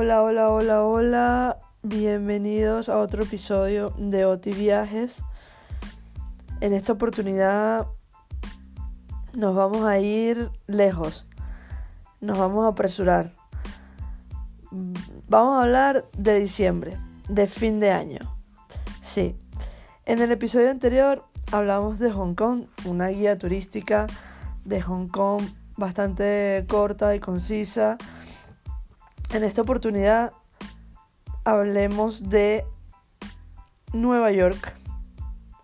[0.00, 1.58] Hola, hola, hola, hola.
[1.82, 5.24] Bienvenidos a otro episodio de Oti Viajes.
[6.60, 7.88] En esta oportunidad
[9.32, 11.26] nos vamos a ir lejos.
[12.20, 13.32] Nos vamos a apresurar.
[15.26, 16.96] Vamos a hablar de diciembre,
[17.28, 18.20] de fin de año.
[19.00, 19.34] Sí.
[20.06, 24.06] En el episodio anterior hablamos de Hong Kong, una guía turística
[24.64, 25.42] de Hong Kong
[25.76, 27.98] bastante corta y concisa
[29.32, 30.32] en esta oportunidad
[31.44, 32.64] hablemos de
[33.92, 34.74] Nueva York.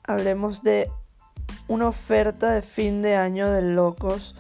[0.07, 0.91] Hablemos de
[1.67, 4.37] una oferta de fin de año de locos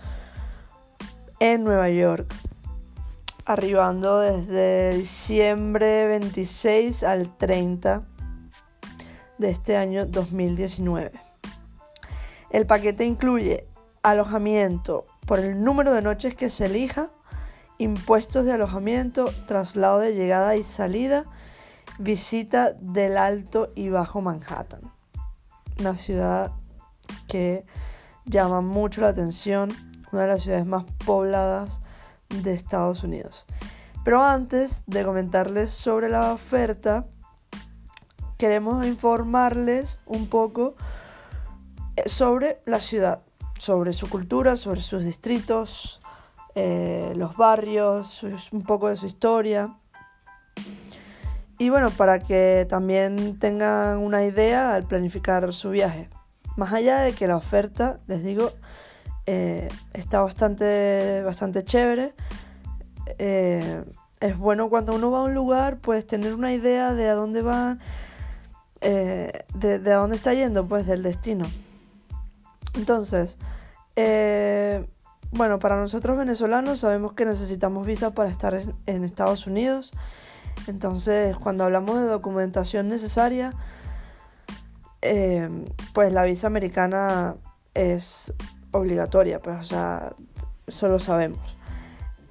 [1.41, 2.33] en Nueva York.
[3.47, 8.03] Arribando desde diciembre 26 al 30
[9.39, 11.13] de este año 2019.
[12.51, 13.67] El paquete incluye
[14.03, 17.11] alojamiento por el número de noches que se elija
[17.79, 21.25] impuestos de alojamiento, traslado de llegada y salida,
[21.99, 24.93] visita del Alto y Bajo Manhattan.
[25.79, 26.53] Una ciudad
[27.29, 27.65] que
[28.25, 29.71] llama mucho la atención,
[30.13, 31.81] una de las ciudades más pobladas
[32.29, 33.45] de Estados Unidos.
[34.05, 37.07] Pero antes de comentarles sobre la oferta,
[38.39, 40.77] queremos informarles un poco
[41.97, 43.23] eh, sobre la ciudad,
[43.59, 46.01] sobre su cultura, sobre sus distritos,
[46.55, 49.77] eh, los barrios, un poco de su historia.
[51.59, 56.09] Y bueno, para que también tengan una idea al planificar su viaje.
[56.57, 58.53] Más allá de que la oferta, les digo,
[59.27, 62.15] eh, está bastante, bastante chévere.
[63.19, 63.85] Eh,
[64.21, 67.43] es bueno cuando uno va a un lugar, pues tener una idea de a dónde
[67.43, 67.79] va,
[68.81, 71.47] de, de, a dónde está yendo, pues del destino.
[72.75, 73.39] Entonces,
[75.35, 79.93] bueno, para nosotros venezolanos sabemos que necesitamos visa para estar en Estados Unidos.
[80.69, 83.53] Entonces, cuando hablamos de documentación necesaria,
[85.03, 85.49] eh,
[85.93, 87.35] pues la visa americana
[87.75, 88.33] es
[88.71, 90.13] obligatoria, pues, o sea,
[90.67, 91.59] eso lo sabemos.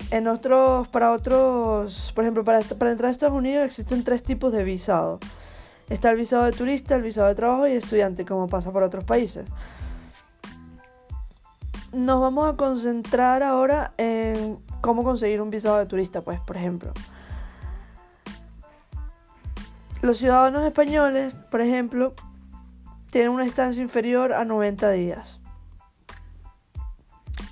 [0.09, 4.53] En otros, para otros, por ejemplo, para, para entrar a Estados Unidos existen tres tipos
[4.53, 5.19] de visado.
[5.89, 9.03] Está el visado de turista, el visado de trabajo y estudiante, como pasa por otros
[9.03, 9.45] países
[11.93, 16.91] nos vamos a concentrar ahora en cómo conseguir un visado de turista, pues, por ejemplo.
[20.01, 22.13] Los ciudadanos españoles, por ejemplo,
[23.09, 25.39] tienen una estancia inferior a 90 días.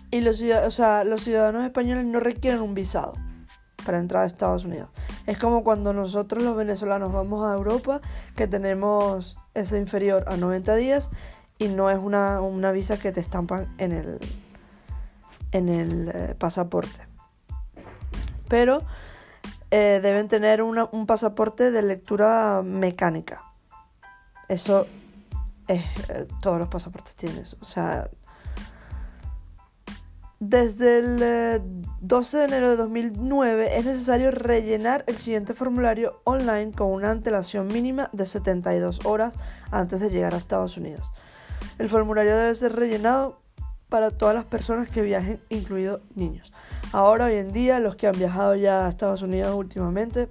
[0.09, 3.13] Y los, ciudadanos españoles no requieren un visado
[3.85, 4.90] para entrar a Estados Unidos.
[5.28, 8.02] Es como cuando nosotros los venezolanos vamos a Europa,
[8.35, 11.12] que tenemos ese inferior a 90 días
[11.62, 14.20] y no es una, visa que te estampan en el,
[15.52, 17.08] en el eh, pasaporte.
[18.48, 18.82] Pero
[19.70, 23.44] eh, deben tener un pasaporte de lectura mecánica.
[24.48, 24.88] Eso
[25.68, 27.58] es, eh, todos los pasaportes tienen eso.
[27.62, 28.10] O sea,
[30.40, 31.62] desde el
[32.00, 37.68] 12 de enero de 2009 es necesario rellenar el siguiente formulario online con una antelación
[37.68, 39.36] mínima de 72 horas
[39.70, 41.14] antes de llegar a Estados Unidos.
[41.78, 43.42] El formulario debe ser rellenado
[43.90, 46.52] para todas las personas que viajen, incluidos niños.
[46.94, 50.30] Ahora, hoy en día, los que han viajado ya a Estados Unidos últimamente,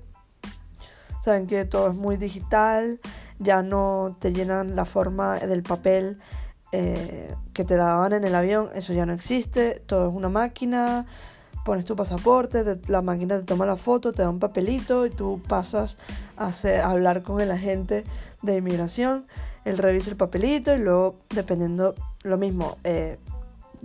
[1.20, 3.00] saben que todo es muy digital,
[3.38, 6.18] ya no te llenan la forma del papel
[6.72, 11.04] eh, que te daban en el avión, eso ya no existe, todo es una máquina,
[11.64, 15.42] pones tu pasaporte, la máquina te toma la foto, te da un papelito y tú
[15.46, 15.98] pasas
[16.38, 18.04] a, a hablar con el agente
[18.40, 19.26] de inmigración
[19.64, 23.18] él revisa el papelito y luego, dependiendo, lo mismo, eh,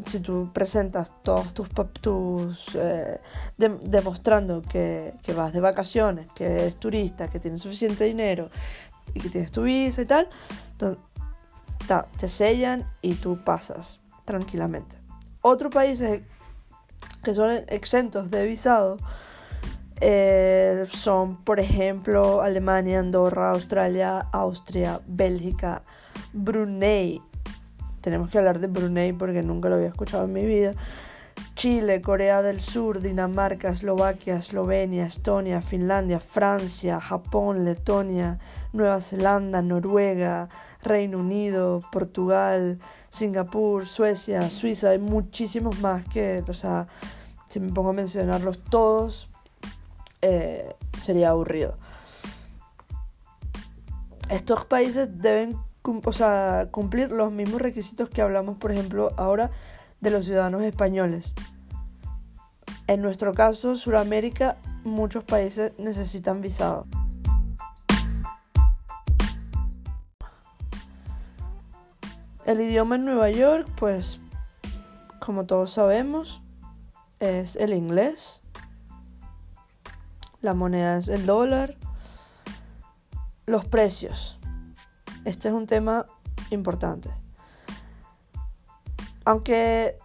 [0.05, 1.69] si tú presentas todos tus,
[2.01, 3.19] tus eh,
[3.57, 8.49] demostrando que, vas de vacaciones, que eres turista, que tienes suficiente dinero
[9.13, 10.29] y que tienes tu visa y tal,
[12.17, 14.97] te sellan y tú pasas tranquilamente.
[15.41, 16.21] Otros países
[17.23, 18.97] que son exentos de visado
[20.01, 25.83] eh, son, por ejemplo, Alemania, Andorra, Australia, Austria, Bélgica,
[26.33, 27.21] Brunei.
[28.01, 30.73] Tenemos que hablar de Brunei porque nunca lo había escuchado en mi vida.
[31.55, 38.39] Chile, Corea del Sur, Dinamarca, Eslovaquia, Eslovenia, Estonia, Finlandia, Francia, Japón, Letonia,
[38.73, 40.49] Nueva Zelanda, Noruega,
[40.83, 46.87] Reino Unido, Portugal, Singapur, Suecia, Suiza, hay muchísimos más que, o sea,
[47.49, 49.29] si me pongo a mencionarlos todos,
[50.27, 51.77] eh, sería aburrido.
[54.27, 59.51] Estos países deben cumplir los mismos requisitos que hablamos, por ejemplo, ahora
[60.01, 61.35] de los ciudadanos españoles.
[62.87, 66.87] En nuestro caso, Sudamérica muchos países necesitan visado.
[72.45, 74.19] El idioma en Nueva York, pues,
[75.19, 76.41] como todos sabemos,
[77.19, 78.41] es el inglés.
[80.45, 81.75] La moneda es el dólar.
[83.47, 84.37] Los precios.
[85.23, 86.05] Este es un tema
[86.51, 87.09] importante.
[89.25, 89.97] Aunque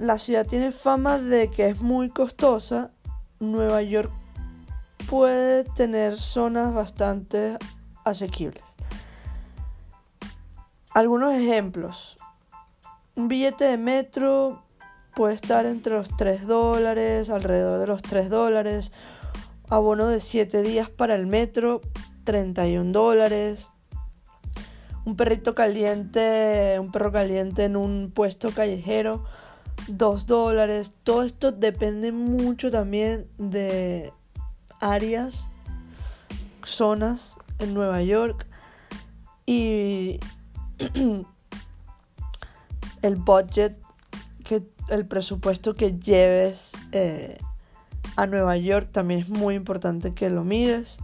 [0.00, 2.90] la ciudad tiene fama de que es muy costosa,
[3.38, 4.10] Nueva York
[5.08, 7.56] puede tener zonas bastante
[8.04, 8.64] asequibles.
[10.92, 12.16] Algunos ejemplos.
[13.14, 14.64] Un billete de metro
[15.14, 18.90] puede estar entre los 3 dólares, alrededor de los 3 dólares.
[19.68, 21.80] Abono de 7 días para el metro,
[22.24, 23.68] 31 dólares.
[25.06, 29.24] Un perrito caliente, un perro caliente en un puesto callejero,
[29.88, 30.92] 2 dólares.
[31.02, 34.12] Todo esto depende mucho también de
[34.80, 35.48] áreas,
[36.62, 38.46] zonas en Nueva York.
[39.46, 40.20] Y
[43.02, 43.78] el budget,
[44.44, 47.38] que, el presupuesto que lleves eh,
[48.16, 50.98] a Nueva York también es muy importante que lo mires.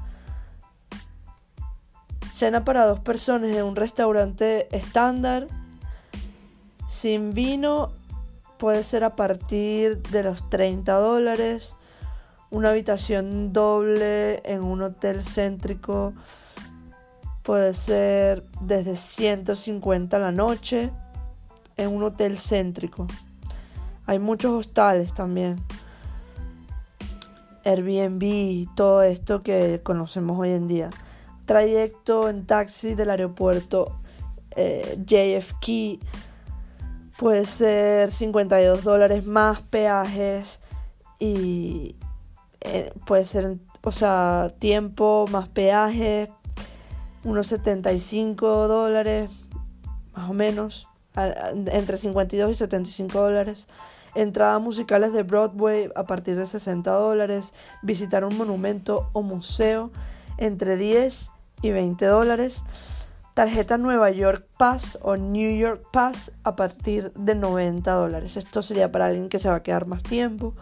[2.32, 5.48] Cena para dos personas en un restaurante estándar.
[6.88, 7.92] Sin vino
[8.58, 11.76] puede ser a partir de los 30 dólares.
[12.50, 16.14] Una habitación doble en un hotel céntrico
[17.42, 20.90] puede ser desde 150 a la noche
[21.76, 23.06] en un hotel céntrico.
[24.06, 25.62] Hay muchos hostales también.
[27.64, 30.90] Airbnb, todo esto que conocemos hoy en día.
[31.46, 34.00] Trayecto en taxi del aeropuerto
[34.56, 36.04] eh, JFK
[37.18, 40.60] puede ser 52 dólares más peajes
[41.18, 41.96] y
[42.62, 46.30] eh, puede ser, o sea, tiempo más peajes,
[47.24, 49.30] unos 75 dólares,
[50.14, 53.68] más o menos, entre 52 y 75 dólares.
[54.14, 57.54] Entradas musicales de Broadway a partir de 60 dólares.
[57.82, 59.90] Visitar un monumento o museo
[60.38, 61.30] entre 10
[61.62, 62.64] y 20 dólares.
[63.34, 68.36] Tarjeta Nueva York Pass o New York Pass a partir de 90 dólares.
[68.36, 70.54] Esto sería para alguien que se va a quedar más tiempo.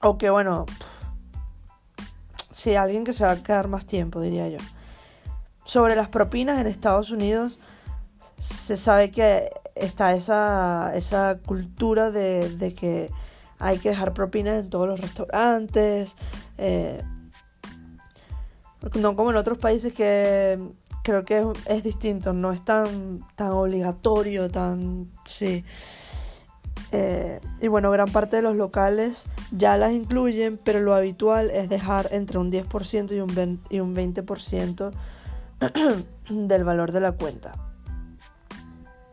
[0.00, 0.66] O que bueno,
[2.50, 4.58] sí, alguien que se va a quedar más tiempo, diría yo.
[5.64, 7.60] Sobre las propinas en Estados Unidos,
[8.42, 13.10] se sabe que está esa, esa cultura de, que
[13.60, 16.16] hay que dejar propinas en todos los restaurantes.
[16.58, 17.02] Eh,
[18.98, 20.58] no como en otros países que
[21.04, 25.12] creo que es, distinto, no es tan, tan obligatorio, tan...
[25.24, 25.64] Sí.
[26.90, 31.68] Eh, y bueno, gran parte de los locales ya las incluyen, pero lo habitual es
[31.68, 34.92] dejar entre un 10% y un, y un 20%
[36.28, 37.54] del valor de la cuenta.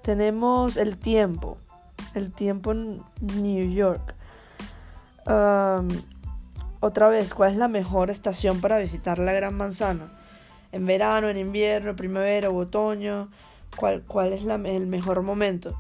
[0.10, 1.60] Tenemos el tiempo,
[2.16, 4.16] el tiempo en New York.
[6.80, 10.12] otra vez, ¿cuál es la mejor estación para visitar la Gran Manzana?
[10.72, 13.30] ¿En verano, en invierno, primavera o otoño?
[13.78, 15.80] ¿Cuál, cuál es el mejor momento?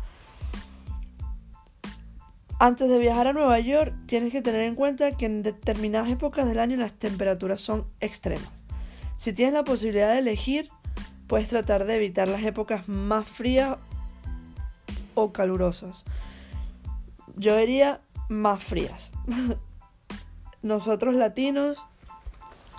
[2.59, 6.47] Antes de viajar a Nueva York, tienes que tener en cuenta que en determinadas épocas
[6.47, 8.51] del año las temperaturas son extremas.
[9.18, 10.69] Si tienes la posibilidad de elegir,
[11.25, 13.77] puedes tratar de evitar las épocas más frías
[15.28, 16.06] calurosas.
[17.35, 19.11] Yo diría más frías.
[20.61, 21.78] Nosotros latinos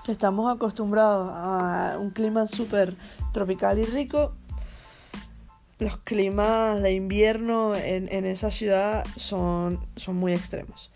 [0.09, 2.97] estamos acostumbrados a un clima súper
[3.33, 4.33] tropical y rico.
[5.79, 10.93] Los climas de invierno en, esa ciudad son, son muy extremos.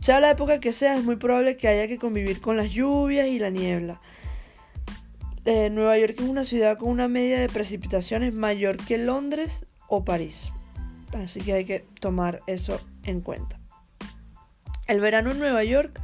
[0.00, 3.28] Sea la época que sea, es muy probable que haya que convivir con las lluvias
[3.28, 4.00] y la niebla.
[5.46, 10.04] Eh, Nueva York es una ciudad con una media de precipitaciones mayor que Londres o
[10.04, 10.52] París.
[11.12, 13.58] Así que hay que tomar eso en cuenta.
[14.86, 16.00] El verano en Nueva York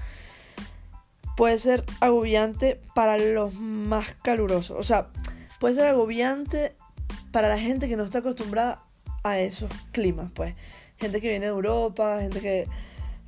[1.36, 4.78] puede ser agobiante para los más calurosos.
[4.78, 5.08] O sea,
[5.60, 6.74] puede ser agobiante
[7.30, 8.82] para la gente que no está acostumbrada
[9.22, 10.54] a esos climas, pues.
[10.98, 12.68] Gente que viene de Europa, gente que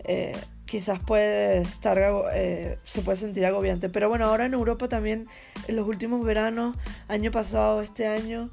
[0.00, 0.32] eh,
[0.64, 1.98] quizás puede estar,
[2.34, 3.88] eh, se puede sentir agobiante.
[3.88, 5.26] Pero bueno, ahora en Europa también,
[5.66, 6.76] en los últimos veranos,
[7.08, 8.50] año pasado, este año,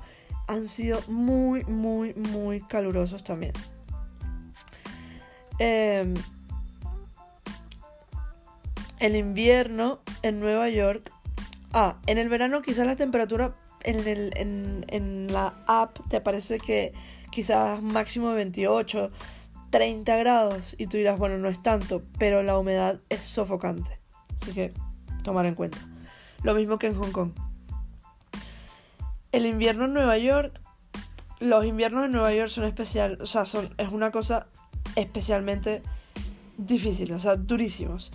[0.47, 3.53] han sido muy, muy, muy calurosos también.
[5.59, 6.13] Em,
[8.99, 11.11] el invierno en Nueva York.
[11.73, 16.57] Ah, en el verano quizás la temperatura en, el, en, en la app te parece
[16.57, 16.93] que
[17.31, 19.11] quizás máximo 28,
[19.69, 23.99] 30 grados y tú dirás, bueno, no es tanto, pero la humedad es sofocante.
[24.41, 24.73] Así que
[25.23, 25.77] tomar en cuenta.
[26.43, 27.31] Lo mismo que en Hong Kong.
[29.35, 30.61] El invierno en Nueva York,
[31.41, 34.47] los inviernos en Nueva York son especial, o sea, son, es una cosa
[34.95, 35.83] especialmente
[36.57, 38.11] difícil, o sea, durísimos.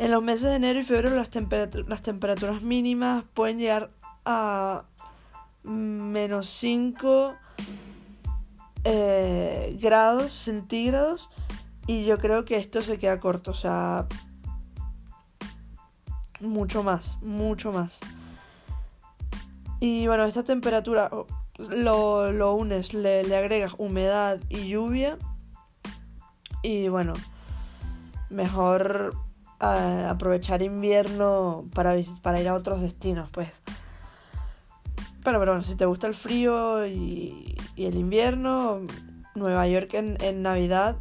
[0.00, 1.30] En los meses de enero y febrero las,
[1.86, 3.92] las temperaturas mínimas pueden llegar
[4.24, 4.86] a
[5.62, 7.36] menos 5
[8.82, 11.30] eh, grados centígrados
[11.86, 14.08] y yo creo que esto se queda corto, o sea,
[16.40, 18.00] mucho más, mucho más.
[19.84, 21.10] Y bueno, esta temperatura
[21.58, 25.18] lo, lo unes, le, le agregas humedad y lluvia
[26.62, 27.12] y bueno,
[28.30, 29.14] mejor
[29.58, 33.50] aprovechar invierno para, para ir a otros destinos, pues.
[35.22, 38.86] Pero, pero bueno, si te gusta el frío y, el invierno,
[39.34, 40.96] Nueva York en, Navidad,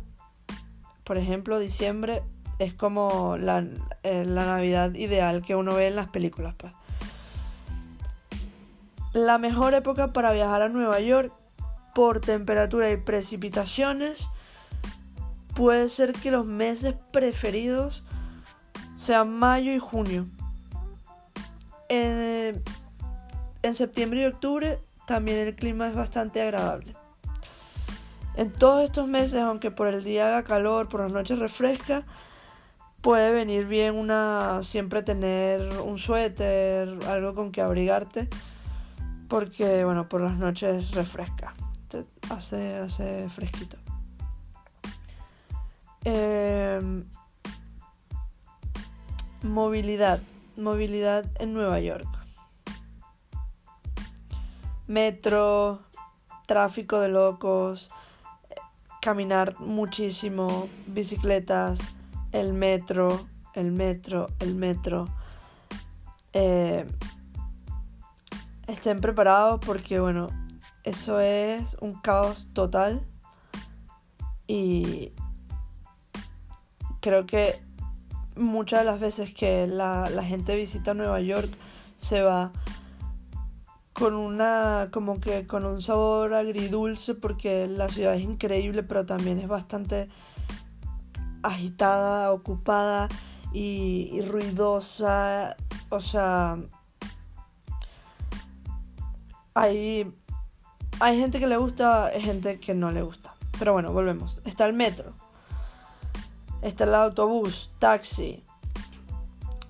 [1.05, 2.21] por ejemplo, diciembre,
[2.59, 3.65] es como la,
[4.03, 6.53] eh, la, Navidad ideal que uno ve en las películas.
[6.55, 6.73] Pues.
[9.13, 11.31] La mejor época para viajar a Nueva York
[11.93, 14.27] por temperatura y precipitaciones
[15.55, 18.03] puede ser que los meses preferidos
[18.97, 20.25] sea mayo y junio.
[21.89, 22.63] En,
[23.75, 26.95] septiembre y octubre también el clima es bastante agradable.
[28.35, 32.03] En todos estos meses, aunque por el día haga calor, por las noches refresca,
[33.01, 38.27] puede venir bien una siempre tener un suéter, algo con que abrigarte,
[39.33, 41.55] porque bueno, por las noches refresca,
[42.29, 43.77] hace, hace fresquito.
[46.05, 46.79] Eh,
[49.41, 50.21] Movilidad.
[50.55, 52.05] Movilidad en Nueva York.
[54.85, 55.81] Metro,
[56.45, 57.89] tráfico de locos,
[59.01, 61.79] caminar muchísimo, bicicletas,
[62.33, 63.25] el metro,
[63.55, 65.07] el metro, el metro.
[66.33, 66.85] Eh,
[68.67, 70.27] estén preparados porque, bueno,
[70.83, 73.05] eso es un caos total.
[74.47, 75.13] Y
[76.99, 77.61] creo que
[78.35, 81.49] muchas de las veces que la, gente visita Nueva York
[81.97, 82.51] se va
[83.93, 89.39] con una como que con un sabor agridulce porque la ciudad es increíble pero también
[89.39, 90.09] es bastante
[91.43, 93.07] agitada, ocupada
[93.51, 95.55] y, ruidosa,
[95.89, 96.57] o sea,
[99.53, 100.13] hay
[100.99, 103.33] hay gente que le gusta, hay gente que no le gusta.
[103.57, 104.41] Pero bueno, volvemos.
[104.45, 105.13] Está el metro
[106.63, 108.41] está el autobús, taxi.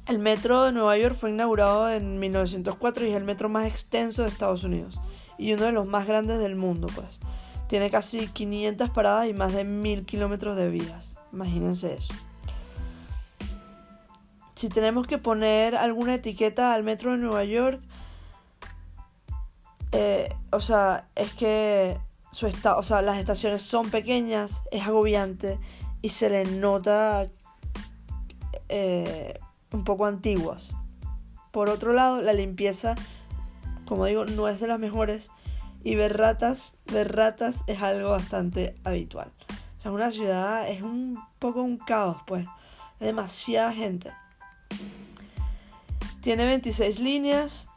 [0.08, 4.24] El metro de Nueva York fue inaugurado en 1904 y es el metro más extenso
[4.24, 5.00] de Estados Unidos
[5.38, 7.20] y uno de los más grandes del mundo, pues.
[7.68, 11.16] Tiene casi 500 paradas y más de 1000 kilómetros de vías.
[11.32, 12.14] Imagínense eso.
[14.56, 17.82] Si tenemos que poner alguna etiqueta al metro de Nueva York,
[19.94, 21.98] eh, o sea, es que
[22.32, 25.60] su o sea, las estaciones son pequeñas, es agobiante
[26.02, 27.30] y se le nota
[28.70, 29.40] eh,
[29.72, 30.72] un poco antiguas.
[31.52, 32.96] Por otro lado, la limpieza,
[33.86, 35.30] como digo, no es de las mejores
[35.84, 39.32] y ver ratas, ver ratas es algo bastante habitual.
[39.78, 42.48] O sea, una ciudad es un poco un caos, pues.
[43.00, 44.12] Es demasiada gente.
[46.22, 47.68] Tiene 26 líneas.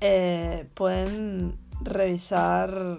[0.00, 2.98] Eh, pueden revisar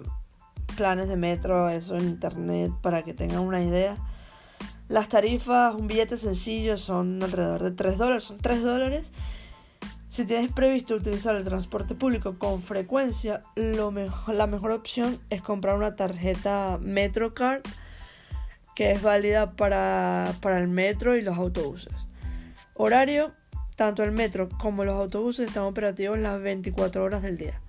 [0.76, 3.96] planes de metro, eso en internet para que tengan una idea.
[4.88, 9.12] Las tarifas, un billete sencillo son alrededor de 3 dólares, son 3 dólares.
[10.08, 15.42] Si tienes previsto utilizar el transporte público con frecuencia, lo mejor, la mejor opción es
[15.42, 17.62] comprar una tarjeta MetroCard
[18.74, 21.92] que es válida para, para el metro y los autobuses.
[22.74, 23.32] Horario,
[23.78, 27.60] tanto el metro como los autobuses están operativos las 24 horas del día.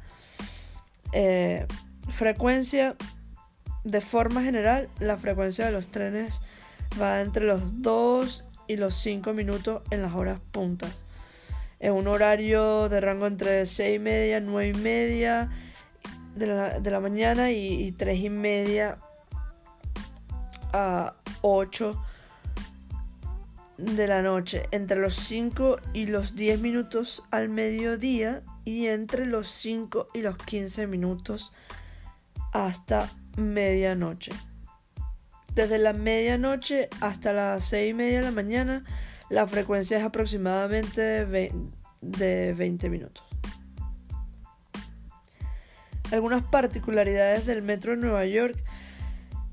[1.14, 1.68] Eh,
[2.08, 2.96] Frecuencia,
[3.84, 6.42] de forma general, la frecuencia de los trenes
[7.00, 10.96] va entre los 2 y los 5 minutos en las horas puntas.
[11.80, 15.52] Es un horario de rango entre 6 y media, 9 y media
[16.36, 16.48] de
[16.90, 18.98] la, mañana y, y 3 y media
[20.74, 21.14] a
[21.44, 22.02] 8
[23.80, 29.50] de la noche, entre los 5 y los 10 minutos al mediodía y entre los
[29.50, 31.54] 5 y los 15 minutos
[32.52, 34.32] hasta medianoche.
[35.56, 38.84] Desde la medianoche hasta las 6 y media de la mañana,
[39.30, 43.24] la frecuencia es aproximadamente de 20 minutos.
[46.12, 48.62] Algunas particularidades del metro de Nueva York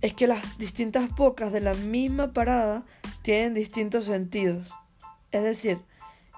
[0.00, 2.85] es que las distintas bocas de la misma parada
[3.26, 4.68] tienen distintos sentidos.
[5.33, 5.80] Es decir,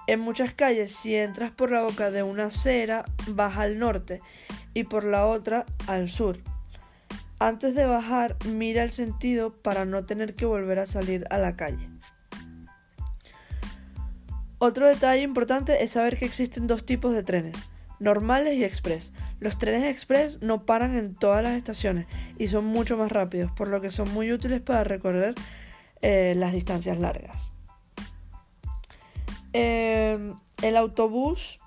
[0.07, 4.21] en muchas calles si entras por la boca de una acera vas al norte
[4.73, 6.39] y por la otra al sur.
[7.37, 11.55] Antes de bajar mira el sentido para no tener que volver a salir a la
[11.55, 11.91] calle.
[14.57, 17.55] Otro detalle importante es saber que existen dos tipos de trenes,
[17.99, 19.13] normales y express.
[19.39, 22.07] Los trenes express no paran en todas las estaciones
[22.39, 25.35] y son mucho más rápidos, por lo que son muy útiles para recorrer
[26.01, 27.51] eh, las distancias largas.
[29.51, 31.59] Em, el autobús,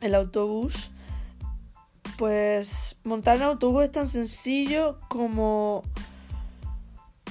[0.00, 0.92] el autobús,
[2.16, 5.82] pues montar un autobús es tan sencillo como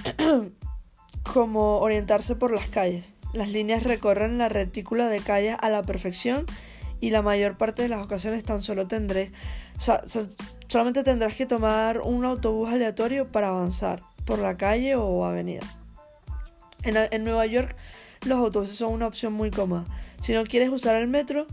[1.33, 3.13] como orientarse por las calles.
[3.33, 6.45] Las líneas recorren la retícula de calles a la perfección
[6.99, 9.31] y la mayor parte de las ocasiones tan solo tendré,
[10.67, 15.61] solamente tendrás que tomar un autobús aleatorio para avanzar por la calle o avenida.
[16.83, 17.75] En, Nueva York
[18.25, 19.85] los autobuses son una opción muy cómoda.
[20.21, 21.47] Si no quieres usar el metro,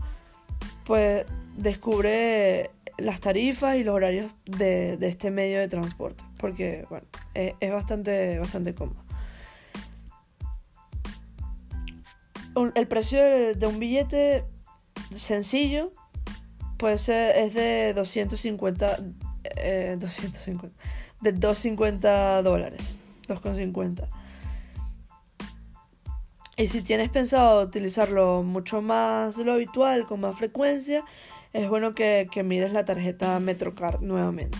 [0.85, 1.25] pues
[1.55, 8.39] descubre las tarifas y los horarios de, este medio de transporte, porque bueno, es, bastante,
[8.39, 9.03] bastante cómodo.
[12.75, 14.43] el precio de, un billete
[15.15, 15.93] sencillo
[16.77, 18.97] puede es de 250
[19.43, 20.69] eh, 250
[21.21, 22.97] de 250 dólares
[23.27, 24.07] 2,50
[26.57, 31.03] y si tienes pensado utilizarlo mucho más de lo habitual con más frecuencia
[31.53, 34.57] es bueno que, que mires la tarjeta Metrocard nuevamente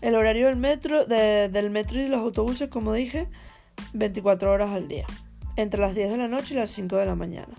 [0.00, 3.28] el horario del metro del metro y de los autobuses como dije
[3.92, 5.06] 24 horas al día,
[5.56, 7.54] entre las 10 de la noche y las 5 de la mañana.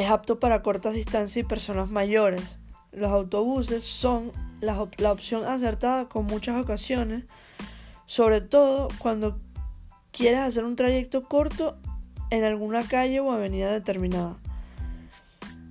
[0.00, 2.58] Es apto para cortas distancias y personas mayores.
[2.90, 4.32] Los autobuses son
[4.62, 7.24] la, opción acertada con muchas ocasiones,
[8.06, 9.38] sobre todo cuando
[10.10, 11.76] quieres hacer un trayecto corto
[12.30, 14.38] en alguna calle o avenida determinada.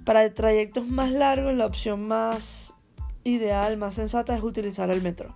[0.06, 2.76] Para trayectos más largos, la opción más
[3.24, 5.36] ideal, más sensata es utilizar el metro.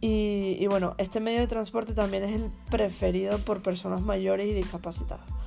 [0.00, 5.45] Y, bueno, este medio de transporte también es el preferido por personas mayores y discapacitadas.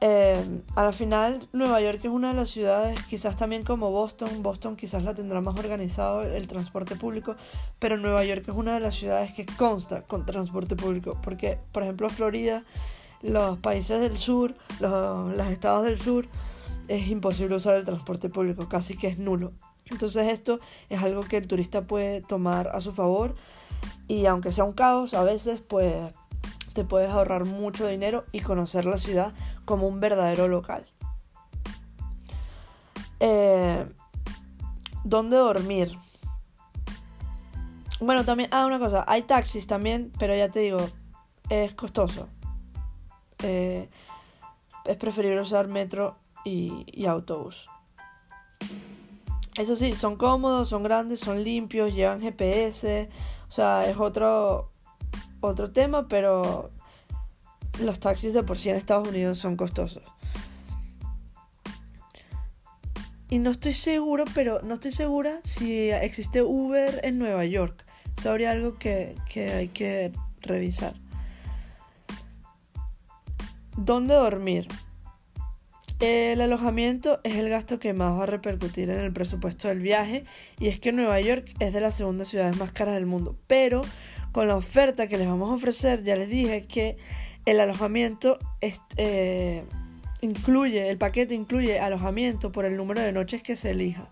[0.00, 4.76] Eh, al final, Nueva York es una de las ciudades, quizás también como Boston, Boston
[4.76, 7.34] quizás la tendrá más organizado el transporte público,
[7.80, 11.82] pero Nueva York es una de las ciudades que consta con transporte público, porque por
[11.82, 12.62] ejemplo Florida,
[13.22, 16.26] los países del sur, los, los estados del sur,
[16.86, 19.52] es imposible usar el transporte público, casi que es nulo.
[19.90, 23.34] Entonces esto es algo que el turista puede tomar a su favor
[24.06, 26.12] y aunque sea un caos, a veces pues
[26.72, 29.32] te puedes ahorrar mucho dinero y conocer la ciudad
[29.68, 30.86] como un verdadero local.
[33.20, 33.86] Eh,
[35.04, 35.98] ¿Dónde dormir?
[38.00, 40.88] Bueno, también, ah, una cosa, hay taxis también, pero ya te digo,
[41.50, 42.28] es costoso.
[43.42, 43.90] Eh,
[44.86, 47.68] es preferible usar metro y autobús.
[49.58, 53.10] Eso sí, son cómodos, son grandes, son limpios, llevan GPS,
[53.48, 54.72] o sea, es otro,
[55.40, 56.70] otro tema, pero
[57.80, 60.02] los taxis de por sí en Estados Unidos son costosos.
[63.30, 67.84] Y no estoy seguro, pero no estoy segura si existe Uber en Nueva York.
[68.16, 70.94] Eso habría algo que, que hay que revisar.
[73.76, 74.66] ¿Dónde dormir?
[76.00, 80.24] El alojamiento es el gasto que más va a repercutir en el presupuesto del viaje
[80.58, 83.82] y es que Nueva York es de las segundas ciudades más caras del mundo, pero
[84.30, 86.96] con la oferta que les vamos a ofrecer ya les dije que
[87.44, 88.38] el alojamiento
[88.96, 89.64] eh,
[90.20, 94.08] incluye, el paquete incluye alojamiento por el número de noches que se elija.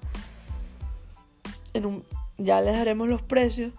[2.38, 3.72] ya les daremos los precios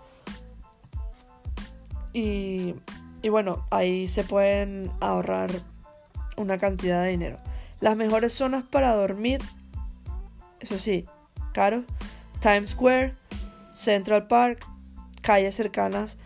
[2.13, 2.75] y,
[3.21, 5.51] y bueno, ahí se pueden ahorrar
[6.37, 7.39] una cantidad de dinero.
[7.79, 9.41] Las mejores zonas para dormir,
[10.59, 11.05] eso sí,
[11.53, 11.83] caro,
[12.39, 13.15] Times Square,
[13.73, 14.65] Central Park,
[15.21, 16.17] calles cercanas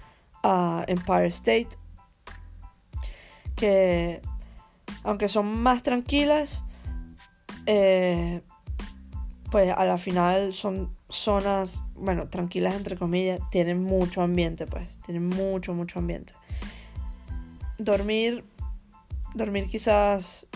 [0.44, 1.70] a Empire State,
[3.62, 4.24] que
[5.04, 6.64] aunque son más tranquilas,
[7.68, 8.42] eh,
[9.52, 15.30] pues a la final son zonas, bueno, tranquilas entre comillas, tienen mucho ambiente, pues, tienen
[15.30, 16.34] mucho, mucho ambiente.
[17.78, 18.44] Dormir,
[19.36, 20.48] dormir quizás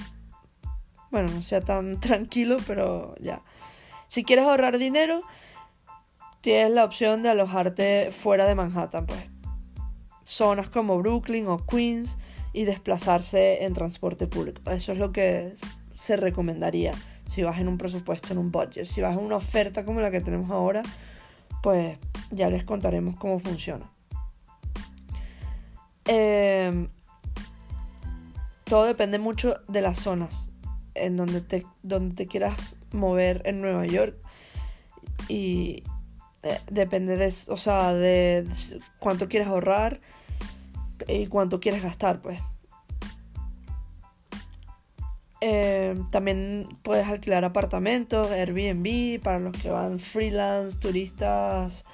[1.12, 3.44] bueno, no sea tan tranquilo, pero ya.
[4.08, 5.20] Si quieres ahorrar dinero,
[6.42, 9.30] tienes la opción de alojarte fuera de Manhattan, pues.
[10.24, 12.18] Zonas como Brooklyn o Queens
[12.56, 14.62] y desplazarse en transporte público.
[14.72, 15.56] Eso es lo que
[15.94, 16.92] se recomendaría
[17.28, 20.10] Si vas en un presupuesto, en un budget, si vas en una oferta como la
[20.10, 20.84] que tenemos ahora,
[21.62, 21.98] pues
[22.32, 23.92] ya les contaremos cómo funciona.
[26.06, 26.88] Em,
[28.64, 30.52] todo depende mucho de las zonas
[30.94, 34.16] en donde te, donde te quieras mover en Nueva York.
[35.28, 35.84] Y
[36.44, 38.48] eh, depende de, o sea, de,
[39.00, 40.00] cuánto quieres ahorrar
[41.08, 42.40] y cuánto quieres gastar, pues.
[45.42, 51.86] Em, también puedes alquilar apartamentos, Airbnb, para los que van freelance, turistas,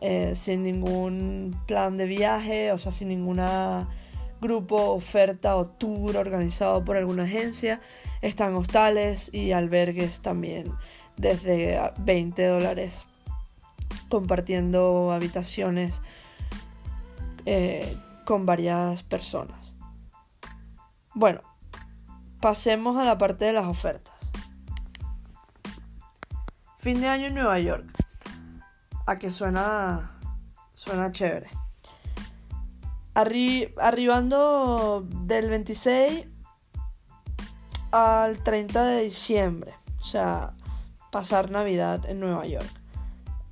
[0.00, 3.88] eh, sin ningún plan de viaje, o sea, sin ninguna
[4.40, 7.80] grupo, oferta o tour organizado por alguna agencia.
[8.22, 10.72] Están hostales y albergues también
[11.16, 13.06] desde 20 dólares
[14.08, 16.02] compartiendo habitaciones
[17.46, 19.72] eh, con varias personas.
[21.14, 21.40] Bueno,
[22.42, 24.12] pasemos a la parte de las ofertas.
[26.76, 27.86] Fin de año en Nueva York
[29.06, 30.18] a que suena,
[30.74, 31.48] suena chévere.
[33.14, 36.26] arribando del 26
[37.92, 40.52] al 30 de diciembre, o sea,
[41.10, 42.85] pasar Navidad en Nueva York.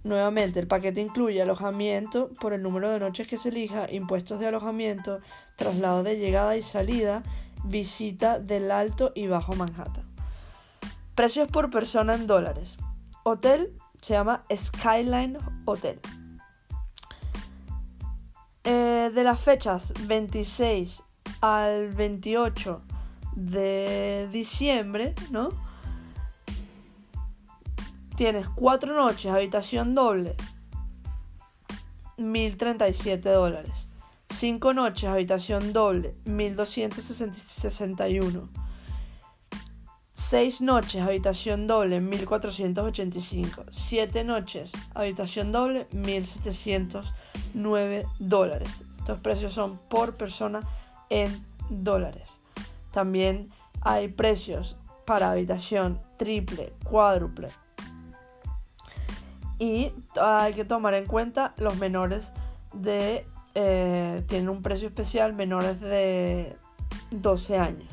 [0.05, 4.47] Nuevamente, el paquete incluye alojamiento por el número de noches que se elija, impuestos de
[4.47, 5.21] alojamiento,
[5.57, 7.23] traslado de llegada y salida,
[7.65, 10.05] visita del Alto y Bajo Manhattan.
[11.15, 12.77] Precios por persona en dólares.
[13.23, 15.99] Hotel se llama Skyline Hotel.
[18.65, 21.03] Eh, de las fechas 26
[21.41, 22.83] al 28
[23.37, 25.64] de diciembre, ¿no?
[28.17, 30.37] Tienes cuatro noches, habitación doble,
[32.17, 33.89] 1037 dólares.
[34.29, 38.49] Cinco noches, habitación doble, 1261.
[40.15, 43.65] 6 noches, habitación doble, 1485.
[43.69, 48.83] 7 noches, habitación doble, 1709 dólares.
[48.99, 50.61] Estos precios son por persona
[51.11, 51.37] en
[51.69, 52.31] dólares.
[52.93, 53.51] También
[53.81, 57.49] hay precios para habitación triple, cuádruple.
[59.65, 62.35] Y hay que tomar en cuenta los menores
[62.75, 63.27] de...
[63.55, 66.55] Eh, tienen un precio especial menores de
[67.13, 67.89] 12 años.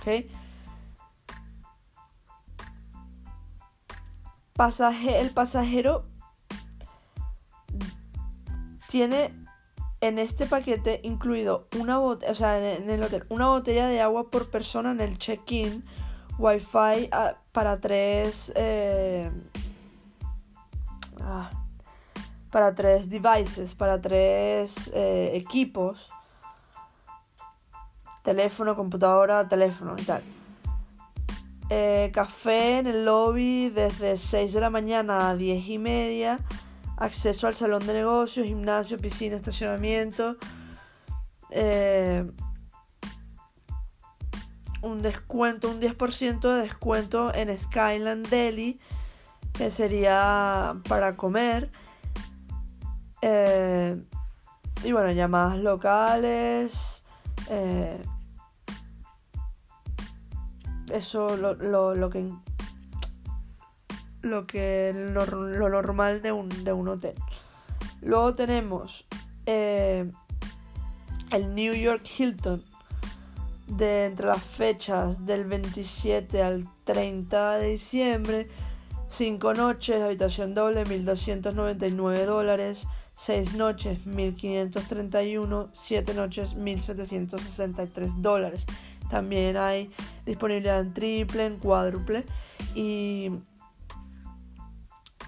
[0.00, 0.28] ¿Okay?
[5.08, 6.04] el pasajero
[8.88, 9.32] tiene
[10.00, 14.28] en este paquete incluido una botella, o sea, en el hotel, una botella de agua
[14.30, 15.84] por persona en el check-in,
[16.38, 19.30] wifi ah, para tres, eh,
[22.50, 26.06] para tres devices, para tres eh, equipos,
[28.22, 30.22] teléfono, computadora, teléfono y tal.
[31.72, 36.40] Eh, café en el lobby desde 6 de la mañana a 10 y media.
[36.96, 40.36] Acceso al salón de negocios, gimnasio, piscina, estacionamiento.
[41.50, 42.28] Eh,
[44.82, 48.80] un descuento, un 10% de descuento en Skyland Deli,
[49.60, 51.70] que sería para comer.
[53.20, 54.02] Eh,
[54.82, 57.02] y bueno, llamadas locales
[60.90, 62.32] eso lo, lo, lo que
[64.22, 65.26] lo que lo,
[65.68, 67.16] normal de un, de un, hotel.
[68.00, 69.06] Luego tenemos
[69.44, 70.10] eh,
[71.32, 72.64] el New York Hilton
[73.66, 78.48] de entre las fechas del 27 al 30 de diciembre.
[79.10, 82.86] 5 noches, habitación doble, 1.299 dólares.
[83.14, 85.68] 6 noches, 1.531.
[85.72, 88.66] 7 noches, 1.763 dólares.
[89.10, 89.90] También hay
[90.24, 92.24] disponibilidad en triple, en cuádruple.
[92.76, 93.32] Y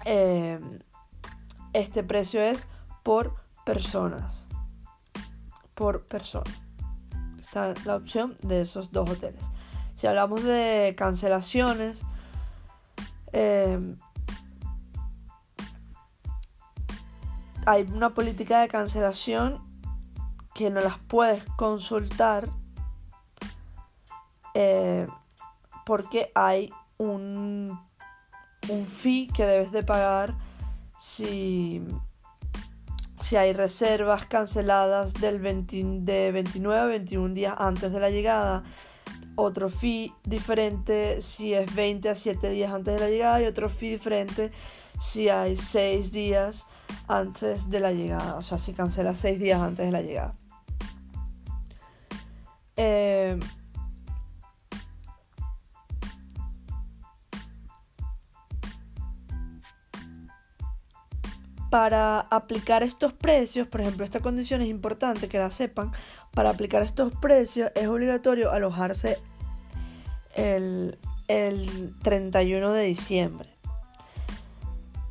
[0.05, 0.61] eh,
[1.73, 2.67] este precio es
[3.03, 4.47] por personas.
[5.75, 6.51] Por persona.
[7.41, 9.43] Está la opción de esos dos hoteles.
[9.95, 12.01] Si hablamos de cancelaciones,
[13.33, 13.95] eh,
[17.65, 19.61] hay una política de cancelación
[20.53, 22.49] que no las puedes consultar
[24.53, 25.07] eh,
[25.85, 27.79] porque hay un,
[28.69, 30.35] un fee que debes de pagar
[30.99, 31.81] si,
[33.21, 35.41] si hay reservas canceladas del
[36.05, 38.63] de 29 a 21 días antes de la llegada
[39.35, 43.69] otro fee diferente si es 20 a 7 días antes de la llegada y otro
[43.69, 44.51] fee diferente
[45.01, 46.65] si hay 6 días
[47.07, 50.35] antes de la llegada, o sea, si cancela 6 días antes de la llegada.
[52.75, 53.39] Em,
[61.73, 65.91] para aplicar estos precios, por ejemplo, esta condición es importante que la sepan,
[66.33, 69.19] para aplicar estos precios es obligatorio alojarse
[70.35, 73.49] el, el 31 de diciembre.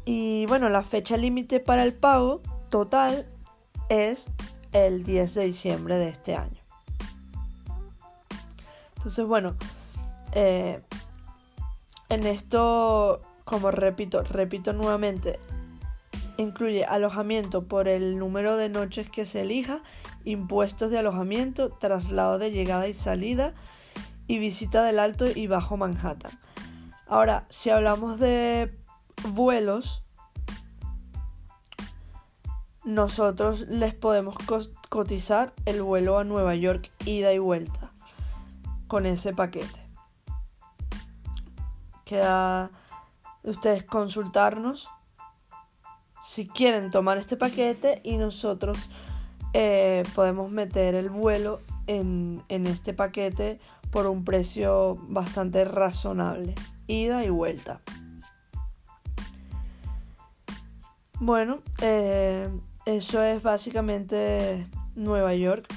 [0.05, 3.25] Y bueno, la fecha límite para el pago total
[3.89, 4.27] es
[4.73, 6.61] el 10 de diciembre de este año.
[8.97, 9.55] Entonces, bueno,
[10.33, 10.81] eh,
[12.09, 15.39] en esto, como repito, repito nuevamente,
[16.37, 19.83] incluye alojamiento por el número de noches que se elija,
[20.25, 23.55] impuestos de alojamiento, traslado de llegada y salida
[24.27, 26.39] y visita del Alto y Bajo Manhattan.
[27.07, 28.79] Ahora, si hablamos de
[29.29, 30.03] vuelos,
[32.85, 34.37] nosotros les podemos
[34.89, 37.93] cotizar el vuelo a Nueva York ida y vuelta
[38.89, 39.87] con ese paquete.
[42.05, 42.71] Queda
[43.43, 44.89] ustedes consultarnos
[46.23, 48.91] si quieren tomar este paquete y nosotros
[49.53, 53.61] eh, podemos meter el vuelo en, en este paquete
[53.91, 56.55] por un precio bastante razonable,
[56.87, 57.81] ida y vuelta.
[61.21, 62.49] Bueno, eh,
[62.85, 65.73] eso es básicamente Nueva York,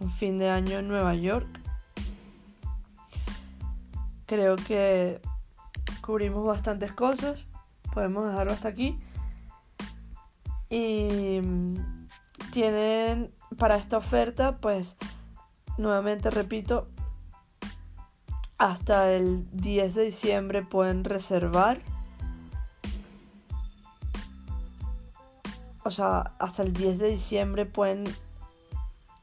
[0.00, 1.48] un fin de año en Nueva York.
[4.24, 5.20] Creo que
[6.00, 7.44] cubrimos bastantes cosas,
[7.92, 8.98] podemos dejarlo hasta aquí.
[10.70, 11.40] Y
[12.58, 14.96] tienen para esta oferta, pues
[15.76, 16.88] nuevamente repito,
[18.56, 21.80] hasta el 10 de diciembre pueden reservar
[25.84, 28.02] o sea, hasta el 10 de diciembre pueden,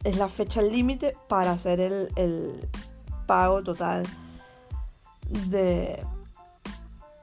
[0.06, 2.70] es la fecha límite para hacer el,
[3.28, 4.04] pago total
[5.50, 6.02] de,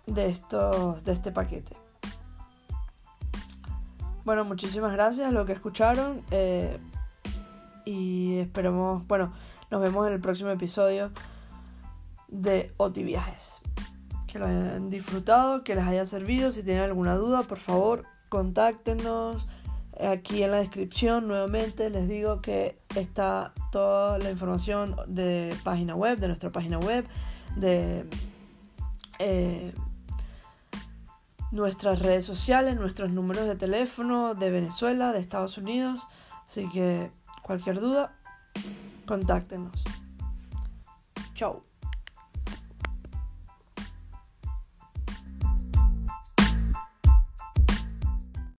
[0.06, 1.81] de, estos, de este paquete.
[4.24, 6.78] Bueno, muchísimas gracias a los que escucharon eh,
[7.84, 9.32] y esperemos, bueno,
[9.68, 11.10] nos vemos en el próximo episodio
[12.28, 13.60] de Oti Viajes.
[14.28, 16.52] Que lo hayan disfrutado, que les haya servido.
[16.52, 19.48] Si tienen alguna duda, por favor, contáctenos.
[20.00, 26.18] Aquí en la descripción nuevamente les digo que está toda la información de página web,
[26.18, 27.06] de nuestra página web,
[27.56, 28.06] de
[29.18, 29.74] eh,
[31.52, 36.00] nuestras redes sociales, nuestros números de teléfono de Venezuela, de Estados Unidos.
[36.46, 37.12] Así que
[37.42, 38.16] cualquier duda,
[39.06, 39.84] contáctenos.
[41.34, 41.71] Chao.